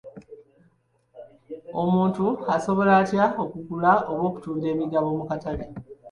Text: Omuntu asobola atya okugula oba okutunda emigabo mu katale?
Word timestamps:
Omuntu 1.81 2.25
asobola 2.55 2.91
atya 3.01 3.25
okugula 3.43 3.91
oba 4.11 4.23
okutunda 4.29 4.65
emigabo 4.73 5.07
mu 5.17 5.23
katale? 5.29 5.65